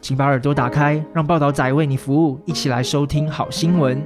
[0.00, 3.96] 请把耳朵打开，让报道仔为你服务，一起来收听好新闻。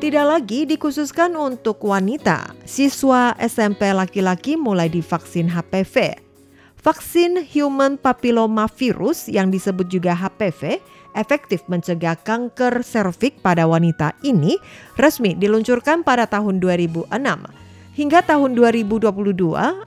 [0.00, 6.18] Tidak lagi dikhususkan untuk wanita, siswa SMP laki-laki mulai divaksin HPV.
[6.82, 10.82] Vaksin Human Papilloma Virus yang disebut juga HPV
[11.14, 14.58] efektif mencegah kanker serviks pada wanita ini
[14.98, 17.63] resmi diluncurkan pada tahun 2006.
[17.95, 19.07] Hingga tahun 2022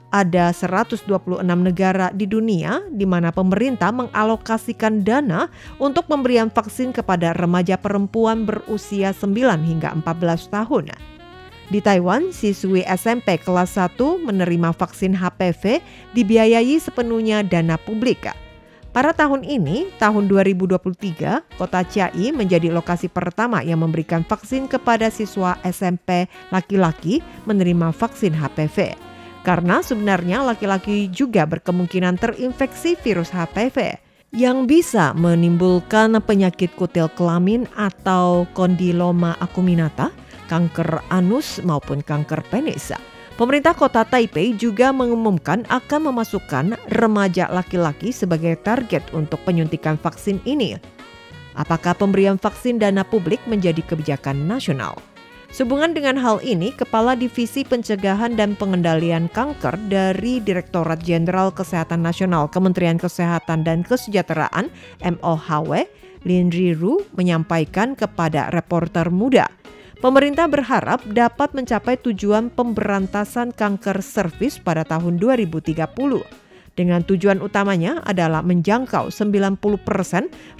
[0.09, 1.05] ada 126
[1.45, 5.45] negara di dunia di mana pemerintah mengalokasikan dana
[5.77, 10.89] untuk pemberian vaksin kepada remaja perempuan berusia 9 hingga 14 tahun.
[11.69, 15.77] Di Taiwan, siswi SMP kelas 1 menerima vaksin HPV
[16.17, 18.25] dibiayai sepenuhnya dana publik.
[18.89, 25.61] Pada tahun ini, tahun 2023, kota Chiai menjadi lokasi pertama yang memberikan vaksin kepada siswa
[25.61, 28.97] SMP laki-laki menerima vaksin HPV.
[29.45, 34.01] Karena sebenarnya laki-laki juga berkemungkinan terinfeksi virus HPV
[34.33, 40.09] yang bisa menimbulkan penyakit kutil kelamin atau kondiloma acuminata,
[40.49, 42.89] kanker anus maupun kanker penis.
[43.39, 50.75] Pemerintah kota Taipei juga mengumumkan akan memasukkan remaja laki-laki sebagai target untuk penyuntikan vaksin ini.
[51.55, 54.99] Apakah pemberian vaksin dana publik menjadi kebijakan nasional?
[55.55, 62.51] Sehubungan dengan hal ini, Kepala Divisi Pencegahan dan Pengendalian Kanker dari Direktorat Jenderal Kesehatan Nasional
[62.51, 64.67] Kementerian Kesehatan dan Kesejahteraan
[64.99, 65.87] MOHW,
[66.27, 69.47] Lin Riru, menyampaikan kepada reporter muda
[69.99, 75.75] Pemerintah berharap dapat mencapai tujuan pemberantasan kanker serviks pada tahun 2030.
[76.71, 79.59] Dengan tujuan utamanya adalah menjangkau 90%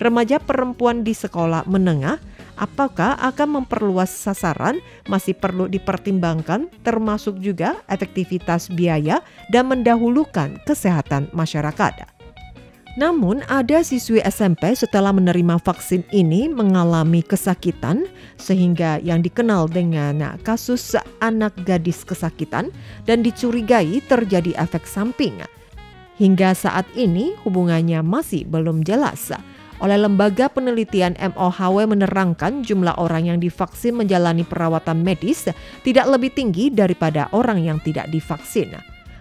[0.03, 2.19] remaja perempuan di sekolah menengah.
[2.59, 12.18] Apakah akan memperluas sasaran masih perlu dipertimbangkan termasuk juga efektivitas biaya dan mendahulukan kesehatan masyarakat.
[12.99, 18.03] Namun ada siswi SMP setelah menerima vaksin ini mengalami kesakitan
[18.35, 22.75] sehingga yang dikenal dengan kasus anak gadis kesakitan
[23.07, 25.39] dan dicurigai terjadi efek samping.
[26.19, 29.31] Hingga saat ini hubungannya masih belum jelas.
[29.79, 35.47] Oleh lembaga penelitian MOHW menerangkan jumlah orang yang divaksin menjalani perawatan medis
[35.87, 38.75] tidak lebih tinggi daripada orang yang tidak divaksin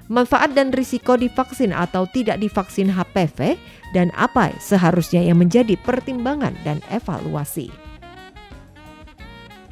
[0.09, 3.61] manfaat dan risiko divaksin atau tidak divaksin HPV,
[3.93, 7.73] dan apa seharusnya yang menjadi pertimbangan dan evaluasi.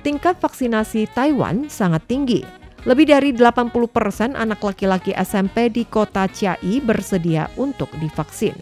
[0.01, 2.47] Tingkat vaksinasi Taiwan sangat tinggi.
[2.87, 8.55] Lebih dari 80% anak laki-laki SMP di kota Chiai bersedia untuk divaksin.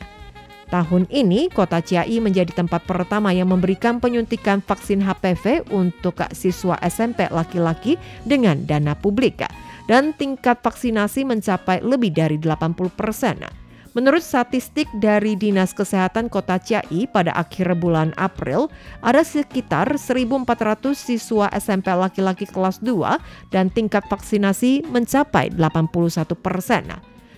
[0.73, 7.29] Tahun ini, kota Chiai menjadi tempat pertama yang memberikan penyuntikan vaksin HPV untuk siswa SMP
[7.29, 9.45] laki-laki dengan dana publik
[9.91, 13.65] dan tingkat vaksinasi mencapai lebih dari 80 persen.
[13.95, 18.67] Menurut statistik dari Dinas Kesehatan Kota Chiai pada akhir bulan April,
[19.07, 26.91] ada sekitar 1.400 siswa SMP laki-laki kelas 2 dan tingkat vaksinasi mencapai 81 persen.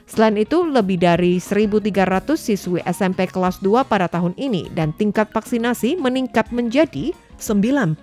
[0.09, 6.01] Selain itu, lebih dari 1.300 siswi SMP kelas 2 pada tahun ini dan tingkat vaksinasi
[6.01, 8.01] meningkat menjadi 95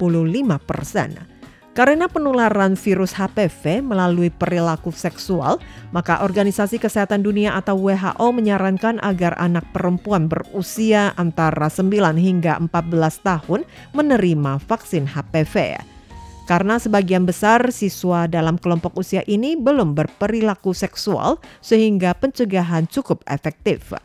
[0.62, 1.33] persen.
[1.74, 5.58] Karena penularan virus HPV melalui perilaku seksual,
[5.90, 11.90] maka Organisasi Kesehatan Dunia atau WHO menyarankan agar anak perempuan berusia antara 9
[12.22, 12.70] hingga 14
[13.26, 15.82] tahun menerima vaksin HPV.
[16.46, 23.98] Karena sebagian besar siswa dalam kelompok usia ini belum berperilaku seksual sehingga pencegahan cukup efektif.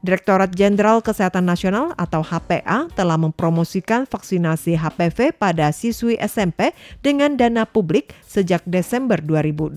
[0.00, 6.72] Direktorat Jenderal Kesehatan Nasional atau HPA telah mempromosikan vaksinasi HPV pada siswi SMP
[7.04, 9.76] dengan dana publik sejak Desember 2018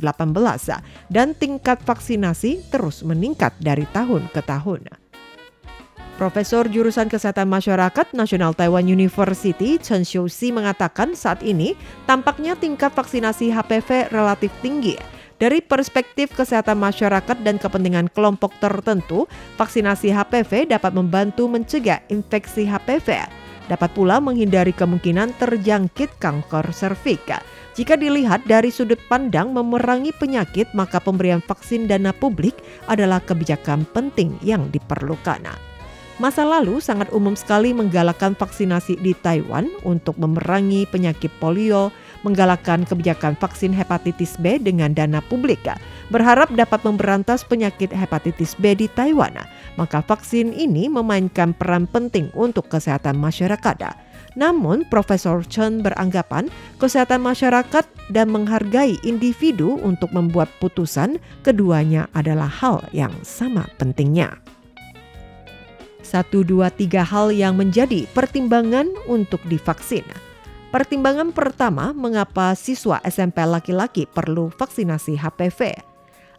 [1.11, 4.87] dan tingkat vaksinasi terus meningkat dari tahun ke tahun.
[6.15, 11.75] Profesor Jurusan Kesehatan Masyarakat Nasional Taiwan University Chen Xiuxi mengatakan saat ini
[12.07, 14.95] tampaknya tingkat vaksinasi HPV relatif tinggi
[15.43, 19.27] dari perspektif kesehatan masyarakat dan kepentingan kelompok tertentu,
[19.59, 23.27] vaksinasi HPV dapat membantu mencegah infeksi HPV.
[23.67, 27.43] Dapat pula menghindari kemungkinan terjangkit kanker serviks.
[27.75, 32.55] Jika dilihat dari sudut pandang memerangi penyakit, maka pemberian vaksin dana publik
[32.87, 35.43] adalah kebijakan penting yang diperlukan.
[36.21, 41.89] Masa lalu sangat umum sekali menggalakkan vaksinasi di Taiwan untuk memerangi penyakit polio,
[42.23, 45.63] menggalakkan kebijakan vaksin hepatitis B dengan dana publik,
[46.09, 49.35] berharap dapat memberantas penyakit hepatitis B di Taiwan.
[49.75, 53.95] Maka vaksin ini memainkan peran penting untuk kesehatan masyarakat.
[54.33, 56.49] Namun, Profesor Chen beranggapan
[56.81, 64.33] kesehatan masyarakat dan menghargai individu untuk membuat putusan keduanya adalah hal yang sama pentingnya.
[66.01, 70.05] Satu, dua, tiga hal yang menjadi pertimbangan untuk divaksin.
[70.73, 75.77] Pertimbangan pertama, mengapa siswa SMP laki-laki perlu vaksinasi HPV.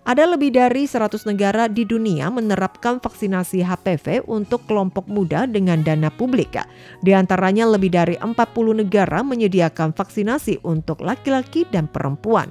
[0.03, 6.11] Ada lebih dari 100 negara di dunia menerapkan vaksinasi HPV untuk kelompok muda dengan dana
[6.11, 6.59] publik.
[6.99, 12.51] Di antaranya lebih dari 40 negara menyediakan vaksinasi untuk laki-laki dan perempuan.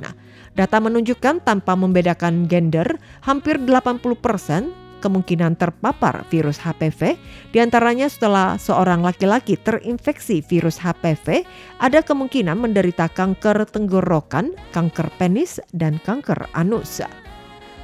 [0.56, 2.96] Data menunjukkan tanpa membedakan gender,
[3.28, 4.72] hampir 80 persen
[5.04, 7.20] kemungkinan terpapar virus HPV,
[7.52, 11.44] di antaranya setelah seorang laki-laki terinfeksi virus HPV,
[11.84, 17.04] ada kemungkinan menderita kanker tenggorokan, kanker penis, dan kanker anus.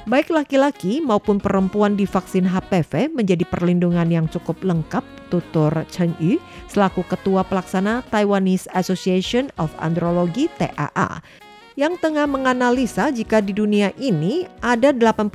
[0.08, 7.06] Baik laki-laki maupun perempuan divaksin HPV menjadi perlindungan yang cukup lengkap, tutur Chen Yu selaku
[7.06, 11.22] Ketua Pelaksana Taiwanese Association of Andrology TAA
[11.80, 15.32] yang tengah menganalisa jika di dunia ini ada 80%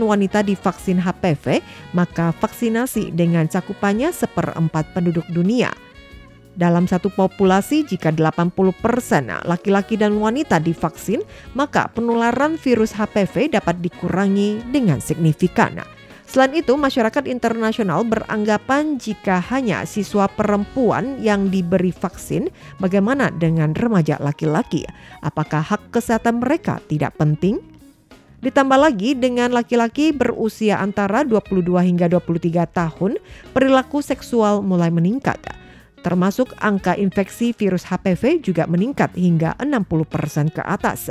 [0.00, 1.60] wanita divaksin HPV,
[1.92, 5.76] maka vaksinasi dengan cakupannya seperempat penduduk dunia.
[6.56, 11.20] Dalam satu populasi jika 80% laki-laki dan wanita divaksin,
[11.52, 15.84] maka penularan virus HPV dapat dikurangi dengan signifikan.
[16.24, 22.50] Selain itu, masyarakat internasional beranggapan jika hanya siswa perempuan yang diberi vaksin,
[22.80, 24.88] bagaimana dengan remaja laki-laki?
[25.22, 27.60] Apakah hak kesehatan mereka tidak penting?
[28.40, 33.16] Ditambah lagi dengan laki-laki berusia antara 22 hingga 23 tahun,
[33.56, 35.40] perilaku seksual mulai meningkat
[36.04, 41.08] termasuk angka infeksi virus HPV juga meningkat hingga 60% ke atas.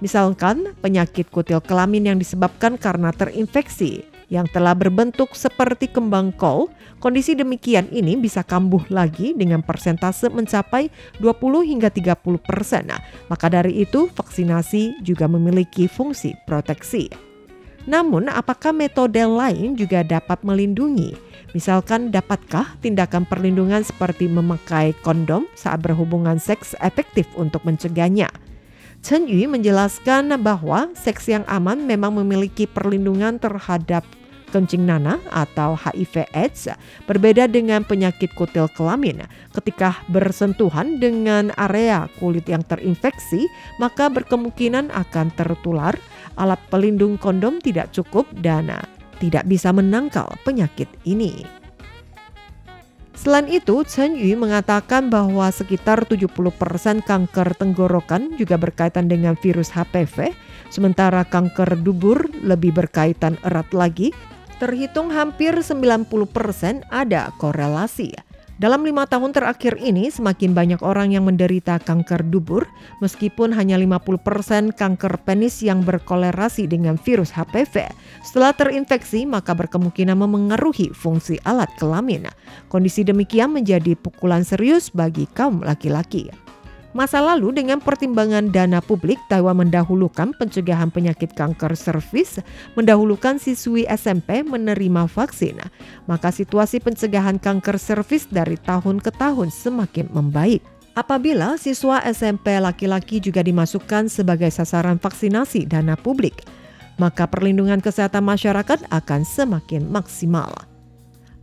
[0.00, 6.70] Misalkan penyakit kutil kelamin yang disebabkan karena terinfeksi yang telah berbentuk seperti kembang kol,
[7.02, 10.88] kondisi demikian ini bisa kambuh lagi dengan persentase mencapai
[11.18, 12.94] 20 hingga 30 persen.
[12.94, 17.10] Nah, maka dari itu vaksinasi juga memiliki fungsi proteksi.
[17.90, 21.18] Namun, apakah metode lain juga dapat melindungi?
[21.50, 28.30] Misalkan, dapatkah tindakan perlindungan seperti memakai kondom saat berhubungan seks efektif untuk mencegahnya?
[29.00, 34.04] Chen Yu menjelaskan bahwa seks yang aman memang memiliki perlindungan terhadap
[34.50, 36.68] kencing nanah atau HIV AIDS
[37.06, 39.24] berbeda dengan penyakit kutil kelamin.
[39.54, 43.46] Ketika bersentuhan dengan area kulit yang terinfeksi,
[43.78, 45.94] maka berkemungkinan akan tertular.
[46.36, 48.68] Alat pelindung kondom tidak cukup dan
[49.22, 51.60] tidak bisa menangkal penyakit ini.
[53.20, 56.32] Selain itu, Chen Yu mengatakan bahwa sekitar 70%
[57.04, 60.32] kanker tenggorokan juga berkaitan dengan virus HPV,
[60.72, 64.16] sementara kanker dubur lebih berkaitan erat lagi.
[64.60, 68.12] Terhitung hampir 90% ada korelasi.
[68.60, 72.68] Dalam lima tahun terakhir ini, semakin banyak orang yang menderita kanker dubur,
[73.00, 77.88] meskipun hanya 50% kanker penis yang berkolerasi dengan virus HPV.
[78.20, 82.28] Setelah terinfeksi, maka berkemungkinan memengaruhi fungsi alat kelamin.
[82.68, 86.28] Kondisi demikian menjadi pukulan serius bagi kaum laki-laki.
[86.90, 92.42] Masa lalu dengan pertimbangan dana publik, Taiwan mendahulukan pencegahan penyakit kanker servis,
[92.74, 95.62] mendahulukan siswi SMP menerima vaksin.
[96.10, 100.66] Maka situasi pencegahan kanker servis dari tahun ke tahun semakin membaik.
[100.98, 106.42] Apabila siswa SMP laki-laki juga dimasukkan sebagai sasaran vaksinasi dana publik,
[106.98, 110.50] maka perlindungan kesehatan masyarakat akan semakin maksimal.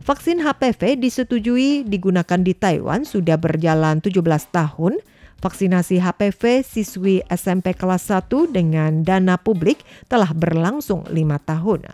[0.04, 4.20] Vaksin HPV disetujui digunakan di Taiwan sudah berjalan 17
[4.52, 5.00] tahun
[5.38, 11.86] Vaksinasi HPV siswi SMP kelas 1 dengan dana publik telah berlangsung lima tahun.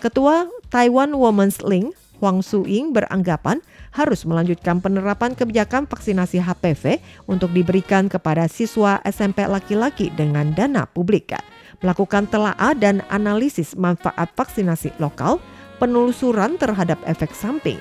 [0.00, 3.60] Ketua Taiwan Women's Link, Huang Su-ying beranggapan
[3.92, 11.36] harus melanjutkan penerapan kebijakan vaksinasi HPV untuk diberikan kepada siswa SMP laki-laki dengan dana publik.
[11.84, 15.36] Melakukan telaah dan analisis manfaat vaksinasi lokal,
[15.76, 17.76] penelusuran terhadap efek samping,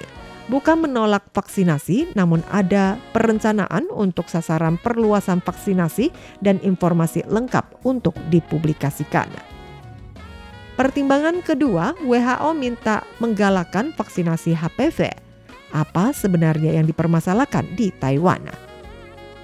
[0.47, 9.27] bukan menolak vaksinasi, namun ada perencanaan untuk sasaran perluasan vaksinasi dan informasi lengkap untuk dipublikasikan.
[10.75, 15.07] Pertimbangan kedua, WHO minta menggalakkan vaksinasi HPV.
[15.71, 18.51] Apa sebenarnya yang dipermasalahkan di Taiwan?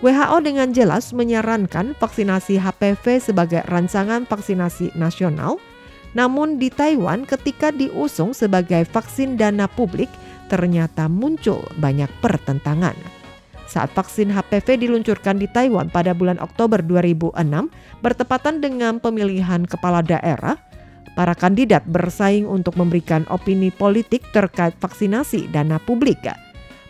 [0.01, 5.61] WHO dengan jelas menyarankan vaksinasi HPV sebagai rancangan vaksinasi nasional.
[6.11, 10.11] Namun di Taiwan ketika diusung sebagai vaksin dana publik
[10.51, 12.93] ternyata muncul banyak pertentangan.
[13.71, 17.39] Saat vaksin HPV diluncurkan di Taiwan pada bulan Oktober 2006
[18.03, 20.59] bertepatan dengan pemilihan kepala daerah,
[21.15, 26.19] para kandidat bersaing untuk memberikan opini politik terkait vaksinasi dana publik.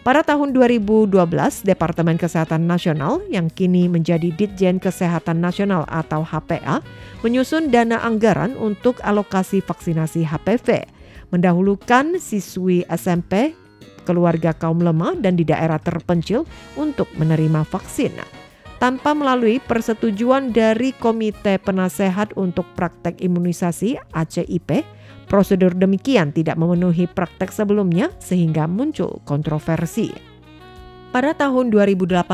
[0.02, 1.14] Pada tahun 2012,
[1.62, 6.82] Departemen Kesehatan Nasional yang kini menjadi Ditjen Kesehatan Nasional atau HPA
[7.22, 10.90] menyusun dana anggaran untuk alokasi vaksinasi HPV,
[11.32, 13.56] mendahulukan siswi SMP,
[14.04, 16.46] keluarga kaum lemah dan di daerah terpencil
[16.76, 18.20] untuk menerima vaksin
[18.82, 24.82] tanpa melalui persetujuan dari Komite Penasehat untuk Praktek Imunisasi ACIP
[25.32, 30.12] Prosedur demikian tidak memenuhi praktek sebelumnya sehingga muncul kontroversi.
[31.16, 32.28] Pada tahun 2018,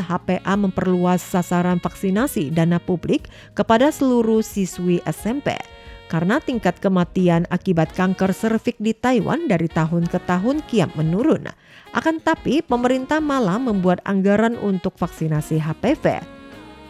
[0.00, 5.52] HPA memperluas sasaran vaksinasi dana publik kepada seluruh siswi SMP
[6.10, 11.46] karena tingkat kematian akibat kanker serviks di Taiwan dari tahun ke tahun kian menurun.
[11.94, 16.40] Akan tapi, pemerintah malah membuat anggaran untuk vaksinasi HPV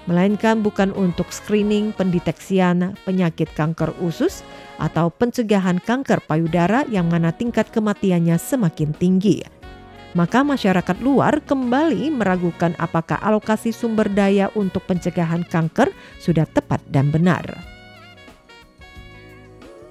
[0.08, 4.42] melainkan bukan untuk screening pendeteksian penyakit kanker usus
[4.82, 9.44] atau pencegahan kanker payudara yang mana tingkat kematiannya semakin tinggi.
[10.18, 17.14] Maka masyarakat luar kembali meragukan apakah alokasi sumber daya untuk pencegahan kanker sudah tepat dan
[17.14, 17.46] benar.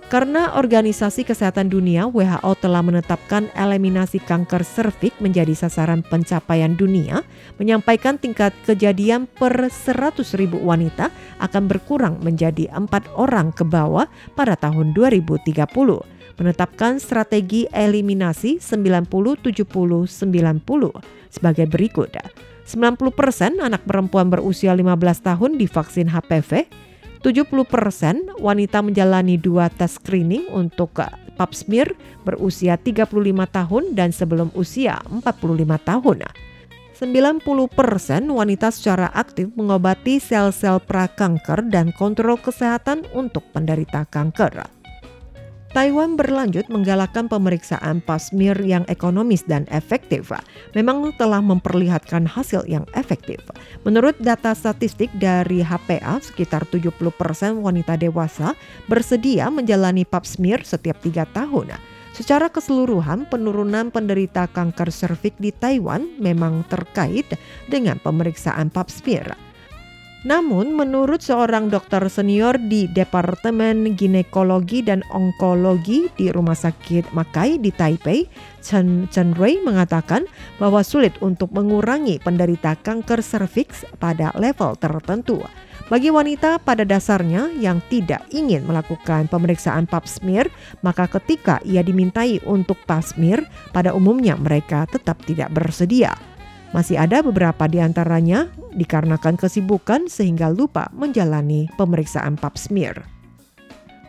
[0.09, 7.21] Karena Organisasi Kesehatan Dunia WHO telah menetapkan eliminasi kanker serviks menjadi sasaran pencapaian dunia,
[7.61, 14.57] menyampaikan tingkat kejadian per 100 ribu wanita akan berkurang menjadi empat orang ke bawah pada
[14.57, 15.53] tahun 2030
[16.41, 20.09] menetapkan strategi eliminasi 90-70-90
[21.29, 22.17] sebagai berikut.
[22.65, 24.89] 90% anak perempuan berusia 15
[25.21, 26.65] tahun divaksin HPV,
[27.19, 30.95] 70% wanita menjalani dua tes screening untuk
[31.35, 31.91] pap smear
[32.23, 33.11] berusia 35
[33.51, 35.23] tahun dan sebelum usia 45
[35.83, 36.27] tahun.
[36.99, 44.78] 90% wanita secara aktif mengobati sel-sel prakanker dan kontrol kesehatan untuk penderita kanker.
[45.69, 50.33] Taiwan berlanjut menggalakkan pemeriksaan pasmir yang ekonomis dan efektif.
[50.73, 53.37] Memang telah memperlihatkan hasil yang efektif.
[53.85, 56.89] Menurut data statistik dari HPA, sekitar 70%
[57.61, 58.57] wanita dewasa
[58.89, 61.77] bersedia menjalani pap smear setiap tiga tahun.
[62.17, 67.29] Secara keseluruhan, penurunan penderita kanker serviks di Taiwan memang terkait
[67.69, 69.48] dengan pemeriksaan pap smear.
[70.27, 77.71] Namun, menurut seorang dokter senior di Departemen Ginekologi dan Onkologi di Rumah Sakit Makai di
[77.71, 78.27] Taipei,
[78.59, 80.27] Chen, Chen Rui mengatakan
[80.59, 85.39] bahwa sulit untuk mengurangi penderita kanker serviks pada level tertentu.
[85.87, 90.51] Bagi wanita pada dasarnya yang tidak ingin melakukan pemeriksaan pap smear,
[90.83, 96.11] maka ketika ia dimintai untuk pap smear, pada umumnya mereka tetap tidak bersedia.
[96.69, 98.45] Masih ada beberapa di antaranya
[98.77, 103.01] dikarenakan kesibukan sehingga lupa menjalani pemeriksaan pap smear.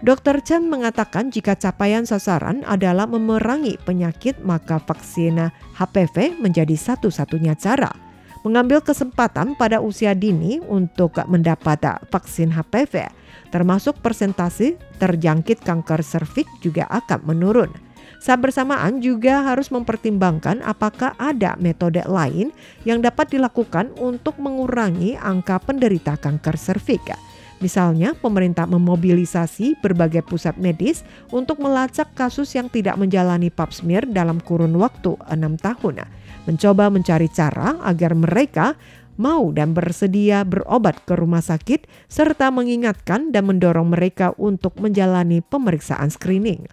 [0.00, 0.40] Dr.
[0.40, 7.92] Chen mengatakan jika capaian sasaran adalah memerangi penyakit maka vaksin HPV menjadi satu-satunya cara.
[8.40, 13.12] Mengambil kesempatan pada usia dini untuk mendapat vaksin HPV,
[13.52, 17.89] termasuk persentase terjangkit kanker serviks juga akan menurun.
[18.20, 22.52] Saat bersamaan juga harus mempertimbangkan apakah ada metode lain
[22.84, 27.16] yang dapat dilakukan untuk mengurangi angka penderita kanker serviks.
[27.64, 34.40] Misalnya, pemerintah memobilisasi berbagai pusat medis untuk melacak kasus yang tidak menjalani pap smear dalam
[34.40, 36.04] kurun waktu enam tahun.
[36.48, 38.80] Mencoba mencari cara agar mereka
[39.20, 46.08] mau dan bersedia berobat ke rumah sakit serta mengingatkan dan mendorong mereka untuk menjalani pemeriksaan
[46.08, 46.64] screening.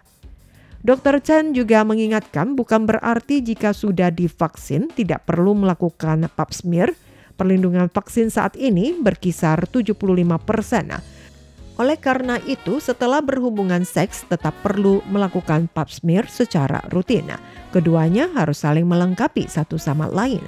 [0.88, 1.20] Dr.
[1.20, 6.96] Chen juga mengingatkan bukan berarti jika sudah divaksin tidak perlu melakukan pap smear.
[7.36, 9.92] Perlindungan vaksin saat ini berkisar 75
[10.40, 10.96] persen.
[11.76, 17.36] Oleh karena itu, setelah berhubungan seks tetap perlu melakukan pap smear secara rutin.
[17.68, 20.40] Keduanya harus saling melengkapi satu sama lain.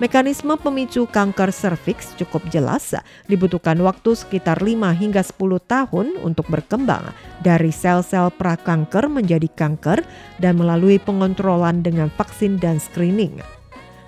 [0.00, 2.96] Mekanisme pemicu kanker serviks cukup jelas,
[3.28, 5.36] dibutuhkan waktu sekitar 5 hingga 10
[5.68, 7.12] tahun untuk berkembang
[7.44, 10.00] dari sel-sel prakanker menjadi kanker
[10.40, 13.59] dan melalui pengontrolan dengan vaksin dan screening.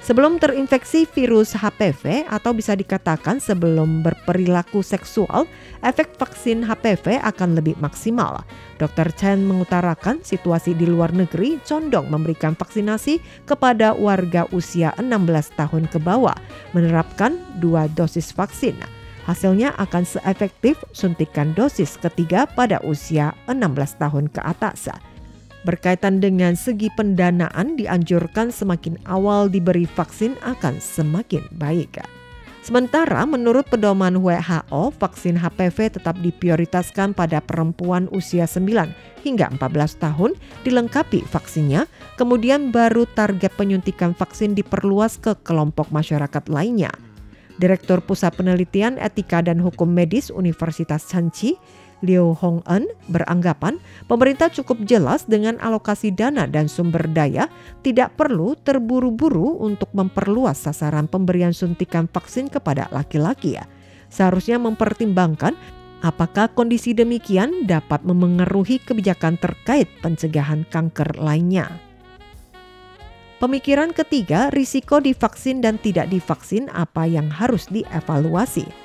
[0.02, 5.46] Sebelum terinfeksi virus HPV atau bisa dikatakan sebelum berperilaku seksual,
[5.78, 8.42] efek vaksin HPV akan lebih maksimal.
[8.82, 9.14] Dr.
[9.14, 16.02] Chen mengutarakan situasi di luar negeri condong memberikan vaksinasi kepada warga usia 16 tahun ke
[16.02, 16.34] bawah,
[16.74, 18.74] menerapkan dua dosis vaksin.
[19.22, 24.90] Hasilnya akan seefektif suntikan dosis ketiga pada usia 16 tahun ke atas.
[25.62, 32.02] Berkaitan dengan segi pendanaan dianjurkan semakin awal diberi vaksin akan semakin baik.
[32.62, 38.90] Sementara menurut pedoman WHO, vaksin HPV tetap diprioritaskan pada perempuan usia 9
[39.26, 46.94] hingga 14 tahun dilengkapi vaksinnya, kemudian baru target penyuntikan vaksin diperluas ke kelompok masyarakat lainnya.
[47.58, 51.58] Direktur Pusat Penelitian Etika dan Hukum Medis Universitas Chanchi,
[52.02, 53.78] Liu Hong En beranggapan
[54.10, 57.46] pemerintah cukup jelas dengan alokasi dana dan sumber daya
[57.86, 63.64] tidak perlu terburu-buru untuk memperluas sasaran pemberian suntikan vaksin kepada laki-laki ya.
[64.12, 65.56] Seharusnya mempertimbangkan
[66.02, 71.70] apakah kondisi demikian dapat memengaruhi kebijakan terkait pencegahan kanker lainnya.
[73.42, 78.81] Pemikiran ketiga, risiko divaksin dan tidak divaksin apa yang harus dievaluasi.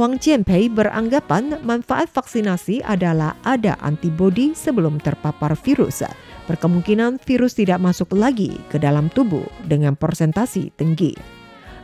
[0.00, 6.00] Huang Jianpei beranggapan manfaat vaksinasi adalah ada antibodi sebelum terpapar virus.
[6.48, 11.12] Berkemungkinan virus tidak masuk lagi ke dalam tubuh dengan persentasi tinggi.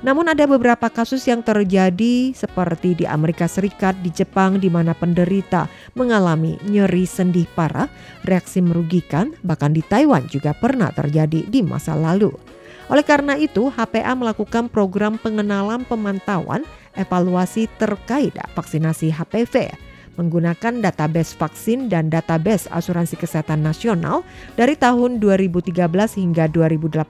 [0.00, 5.68] Namun ada beberapa kasus yang terjadi seperti di Amerika Serikat, di Jepang di mana penderita
[5.92, 7.92] mengalami nyeri sendih parah,
[8.24, 12.55] reaksi merugikan, bahkan di Taiwan juga pernah terjadi di masa lalu.
[12.86, 16.62] Oleh karena itu, HPA melakukan program pengenalan pemantauan
[16.94, 19.74] evaluasi terkait vaksinasi HPV
[20.16, 24.24] menggunakan database vaksin dan database asuransi kesehatan nasional
[24.56, 25.76] dari tahun 2013
[26.16, 27.04] hingga 2018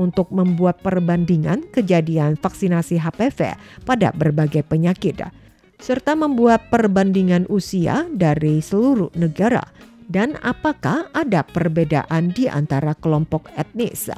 [0.00, 5.28] untuk membuat perbandingan kejadian vaksinasi HPV pada berbagai penyakit
[5.76, 9.60] serta membuat perbandingan usia dari seluruh negara
[10.08, 14.08] dan apakah ada perbedaan di antara kelompok etnis.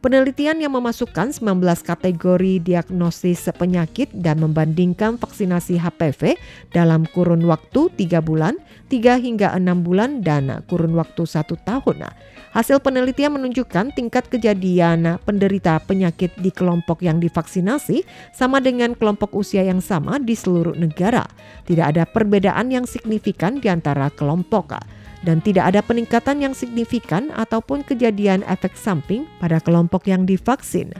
[0.00, 6.40] Penelitian yang memasukkan 19 kategori diagnosis penyakit dan membandingkan vaksinasi HPV
[6.72, 8.56] dalam kurun waktu 3 bulan,
[8.88, 12.08] 3 hingga 6 bulan, dan kurun waktu 1 tahun.
[12.56, 18.00] Hasil penelitian menunjukkan tingkat kejadian penderita penyakit di kelompok yang divaksinasi
[18.32, 21.28] sama dengan kelompok usia yang sama di seluruh negara.
[21.68, 24.80] Tidak ada perbedaan yang signifikan di antara kelompok
[25.24, 30.92] dan tidak ada peningkatan yang signifikan ataupun kejadian efek samping pada kelompok yang divaksin.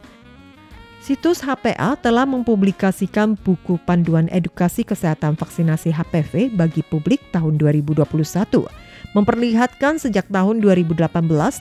[1.00, 8.04] Situs HPA telah mempublikasikan buku panduan edukasi kesehatan vaksinasi HPV bagi publik tahun 2021,
[9.16, 11.08] memperlihatkan sejak tahun 2018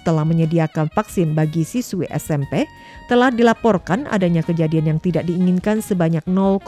[0.03, 2.67] telah menyediakan vaksin bagi siswi SMP,
[3.07, 6.59] telah dilaporkan adanya kejadian yang tidak diinginkan sebanyak 0,1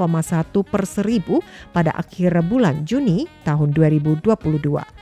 [0.63, 1.43] per seribu
[1.75, 5.00] pada akhir bulan Juni tahun 2022.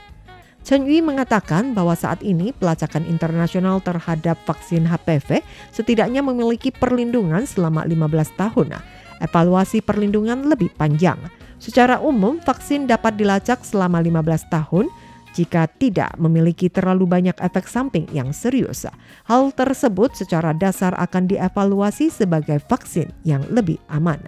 [0.60, 5.40] Chen Yu mengatakan bahwa saat ini pelacakan internasional terhadap vaksin HPV
[5.72, 8.78] setidaknya memiliki perlindungan selama 15 tahun.
[9.20, 11.16] Evaluasi perlindungan lebih panjang.
[11.60, 14.88] Secara umum, vaksin dapat dilacak selama 15 tahun
[15.36, 18.88] jika tidak memiliki terlalu banyak efek samping yang serius.
[19.28, 24.18] Hal tersebut secara dasar akan dievaluasi sebagai vaksin yang lebih aman.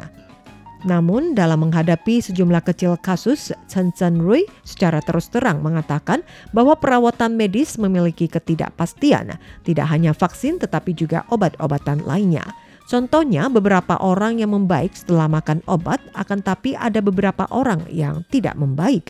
[0.83, 7.39] Namun dalam menghadapi sejumlah kecil kasus, Chen Chen Rui secara terus terang mengatakan bahwa perawatan
[7.39, 12.43] medis memiliki ketidakpastian, tidak hanya vaksin tetapi juga obat-obatan lainnya.
[12.91, 18.59] Contohnya beberapa orang yang membaik setelah makan obat akan tapi ada beberapa orang yang tidak
[18.59, 19.07] membaik.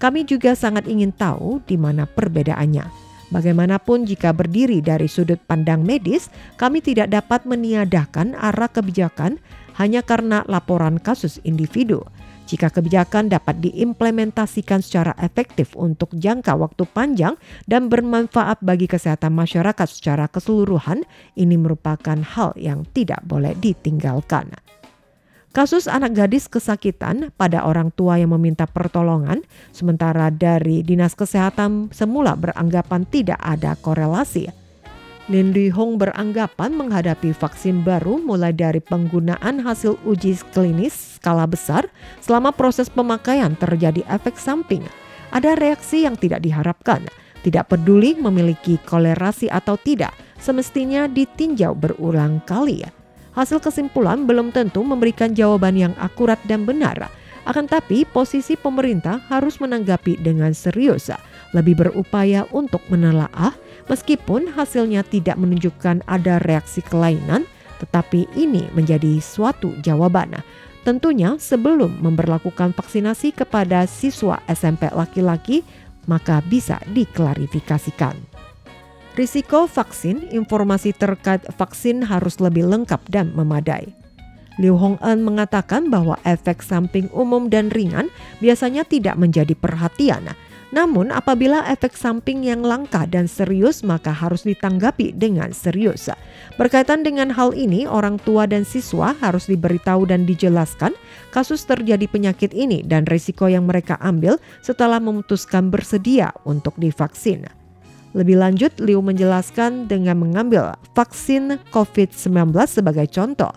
[0.00, 3.10] Kami juga sangat ingin tahu di mana perbedaannya.
[3.30, 6.26] Bagaimanapun jika berdiri dari sudut pandang medis,
[6.58, 9.38] kami tidak dapat meniadakan arah kebijakan
[9.80, 12.04] hanya karena laporan kasus individu.
[12.44, 19.88] Jika kebijakan dapat diimplementasikan secara efektif untuk jangka waktu panjang dan bermanfaat bagi kesehatan masyarakat
[19.88, 21.06] secara keseluruhan,
[21.38, 24.50] ini merupakan hal yang tidak boleh ditinggalkan.
[25.54, 29.42] Kasus anak gadis kesakitan pada orang tua yang meminta pertolongan,
[29.74, 34.59] sementara dari Dinas Kesehatan semula beranggapan tidak ada korelasi
[35.30, 41.86] Lin Hong beranggapan menghadapi vaksin baru mulai dari penggunaan hasil uji klinis skala besar
[42.18, 44.82] selama proses pemakaian terjadi efek samping.
[45.30, 47.06] Ada reaksi yang tidak diharapkan,
[47.46, 50.10] tidak peduli memiliki kolerasi atau tidak,
[50.42, 52.82] semestinya ditinjau berulang kali.
[53.30, 57.06] Hasil kesimpulan belum tentu memberikan jawaban yang akurat dan benar.
[57.46, 61.08] Akan tapi, posisi pemerintah harus menanggapi dengan serius,
[61.54, 63.54] lebih berupaya untuk menelaah
[63.90, 67.44] meskipun hasilnya tidak menunjukkan ada reaksi kelainan,
[67.82, 70.38] tetapi ini menjadi suatu jawaban.
[70.86, 75.60] Tentunya sebelum memperlakukan vaksinasi kepada siswa SMP laki-laki,
[76.08, 78.16] maka bisa diklarifikasikan.
[79.18, 83.92] Risiko vaksin, informasi terkait vaksin harus lebih lengkap dan memadai.
[84.56, 88.08] Liu Hong-en mengatakan bahwa efek samping umum dan ringan
[88.44, 90.32] biasanya tidak menjadi perhatian,
[90.70, 96.06] namun apabila efek samping yang langka dan serius maka harus ditanggapi dengan serius.
[96.54, 100.94] Berkaitan dengan hal ini, orang tua dan siswa harus diberitahu dan dijelaskan
[101.34, 107.50] kasus terjadi penyakit ini dan risiko yang mereka ambil setelah memutuskan bersedia untuk divaksin.
[108.10, 113.54] Lebih lanjut, Liu menjelaskan dengan mengambil vaksin COVID-19 sebagai contoh.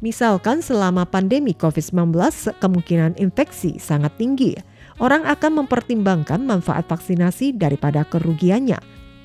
[0.00, 2.14] Misalkan selama pandemi COVID-19
[2.56, 4.56] kemungkinan infeksi sangat tinggi
[5.00, 8.78] orang akan mempertimbangkan manfaat vaksinasi daripada kerugiannya.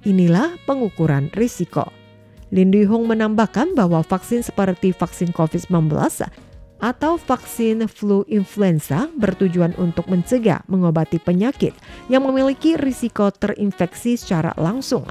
[0.08, 1.92] Inilah pengukuran risiko.
[2.56, 5.92] Lin Hong menambahkan bahwa vaksin seperti vaksin COVID-19
[6.80, 11.74] atau vaksin flu influenza bertujuan untuk mencegah mengobati penyakit
[12.08, 15.04] yang memiliki risiko terinfeksi secara langsung.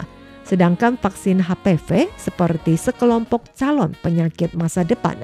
[0.45, 5.17] Sedangkan vaksin HPV seperti sekelompok calon penyakit masa depan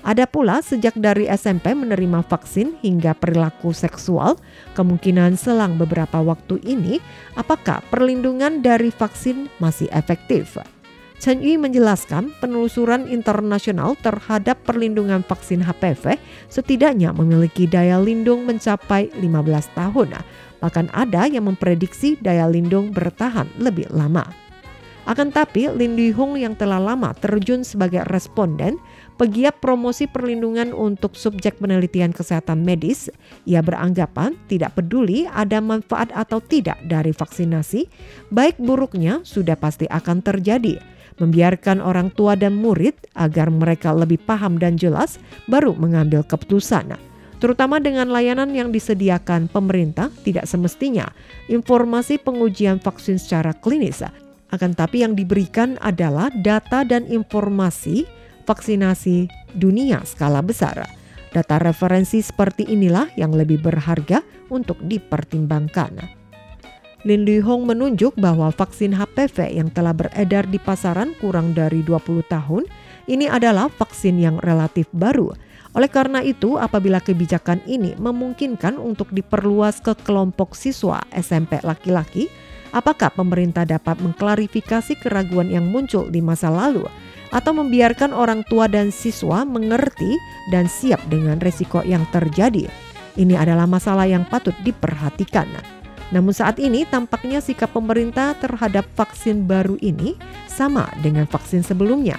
[0.00, 4.40] ada pula sejak dari SMP menerima vaksin hingga perilaku seksual,
[4.72, 7.04] kemungkinan selang beberapa waktu ini
[7.36, 10.56] apakah perlindungan dari vaksin masih efektif.
[11.20, 16.16] Chen Yu menjelaskan penelusuran internasional terhadap perlindungan vaksin HPV
[16.48, 19.28] setidaknya memiliki daya lindung mencapai 15
[19.76, 20.16] tahun.
[20.64, 24.32] Bahkan ada yang memprediksi daya lindung bertahan lebih lama.
[25.08, 28.76] Akan tapi, Lin Hong yang telah lama terjun sebagai responden
[29.20, 33.12] pegiat promosi perlindungan untuk subjek penelitian kesehatan medis,
[33.44, 37.84] ia beranggapan tidak peduli ada manfaat atau tidak dari vaksinasi,
[38.32, 40.80] baik buruknya sudah pasti akan terjadi.
[41.20, 45.20] Membiarkan orang tua dan murid agar mereka lebih paham dan jelas
[45.52, 46.96] baru mengambil keputusan.
[47.44, 51.12] Terutama dengan layanan yang disediakan pemerintah tidak semestinya
[51.52, 54.00] informasi pengujian vaksin secara klinis.
[54.48, 58.08] Akan tapi yang diberikan adalah data dan informasi
[58.50, 60.82] vaksinasi dunia skala besar.
[61.30, 66.18] Data referensi seperti inilah yang lebih berharga untuk dipertimbangkan.
[67.06, 72.68] Lin Hong menunjuk bahwa vaksin HPV yang telah beredar di pasaran kurang dari 20 tahun
[73.08, 75.32] ini adalah vaksin yang relatif baru.
[75.72, 82.26] Oleh karena itu, apabila kebijakan ini memungkinkan untuk diperluas ke kelompok siswa SMP laki-laki,
[82.74, 86.84] apakah pemerintah dapat mengklarifikasi keraguan yang muncul di masa lalu
[87.30, 90.18] atau membiarkan orang tua dan siswa mengerti
[90.50, 92.66] dan siap dengan resiko yang terjadi.
[93.18, 95.46] Ini adalah masalah yang patut diperhatikan.
[96.10, 100.18] Namun saat ini tampaknya sikap pemerintah terhadap vaksin baru ini
[100.50, 102.18] sama dengan vaksin sebelumnya.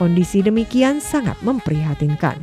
[0.00, 2.36] Kondisi demikian sangat memprihatinkan.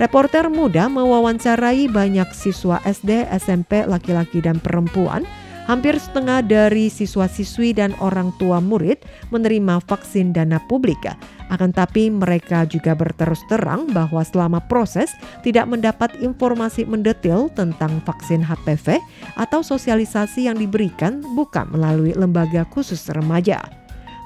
[0.00, 5.28] Reporter muda mewawancarai banyak siswa SD, SMP, laki-laki dan perempuan
[5.70, 10.98] Hampir setengah dari siswa-siswi dan orang tua murid menerima vaksin dana publik.
[11.46, 15.14] Akan tapi mereka juga berterus terang bahwa selama proses
[15.46, 18.98] tidak mendapat informasi mendetail tentang vaksin HPV
[19.38, 23.62] atau sosialisasi yang diberikan bukan melalui lembaga khusus remaja.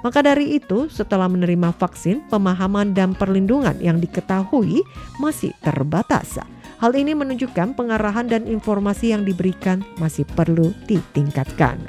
[0.01, 4.81] Maka dari itu, setelah menerima vaksin, pemahaman dan perlindungan yang diketahui
[5.21, 6.41] masih terbatas.
[6.85, 11.81] Hal ini menunjukkan pengarahan dan informasi yang diberikan masih perlu ditingkatkan.